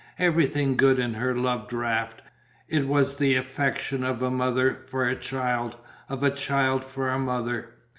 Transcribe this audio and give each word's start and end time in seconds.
Everything 0.17 0.77
good 0.77 0.97
in 0.97 1.13
her 1.13 1.35
loved 1.35 1.71
Raft, 1.71 2.23
it 2.67 2.87
was 2.87 3.13
the 3.17 3.35
affection 3.35 4.03
of 4.03 4.23
a 4.23 4.31
mother 4.31 4.79
for 4.87 5.05
a 5.05 5.15
child, 5.15 5.77
of 6.09 6.23
a 6.23 6.31
child 6.31 6.83
for 6.83 7.09
a 7.11 7.19
mother. 7.19 7.69